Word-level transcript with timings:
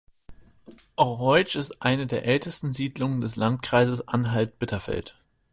Roitzsch 0.97 1.55
ist 1.55 1.83
eine 1.83 2.07
der 2.07 2.25
ältesten 2.25 2.71
Siedlungen 2.71 3.21
des 3.21 3.35
Landkreises 3.35 4.07
Anhalt-Bitterfeld. 4.07 5.15